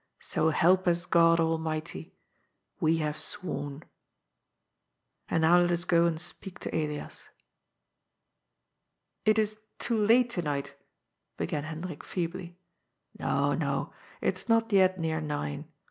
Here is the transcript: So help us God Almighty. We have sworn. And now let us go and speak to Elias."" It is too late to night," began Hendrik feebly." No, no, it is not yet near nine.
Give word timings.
So 0.19 0.49
help 0.49 0.87
us 0.87 1.05
God 1.05 1.39
Almighty. 1.39 2.15
We 2.79 2.97
have 2.97 3.15
sworn. 3.15 3.83
And 5.29 5.41
now 5.41 5.59
let 5.59 5.69
us 5.71 5.85
go 5.85 6.05
and 6.07 6.19
speak 6.19 6.57
to 6.61 6.75
Elias."" 6.75 7.29
It 9.27 9.37
is 9.37 9.59
too 9.77 10.03
late 10.03 10.31
to 10.31 10.41
night," 10.41 10.73
began 11.37 11.65
Hendrik 11.65 12.03
feebly." 12.03 12.57
No, 13.19 13.53
no, 13.53 13.93
it 14.21 14.35
is 14.35 14.49
not 14.49 14.73
yet 14.73 14.99
near 14.99 15.21
nine. 15.21 15.65